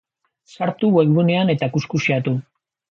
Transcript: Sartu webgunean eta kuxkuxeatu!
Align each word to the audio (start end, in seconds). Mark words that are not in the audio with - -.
Sartu 0.55 0.89
webgunean 0.95 1.55
eta 1.57 1.71
kuxkuxeatu! 1.77 2.37